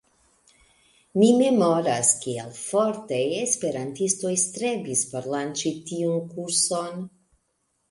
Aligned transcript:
Mi 1.21 1.27
memoras, 1.41 2.09
kiel 2.23 2.49
forte 2.61 3.21
esperantistoj 3.43 4.33
strebis 4.47 5.05
por 5.15 5.31
lanĉi 5.37 5.77
tiun 5.93 6.19
kurson. 6.35 7.09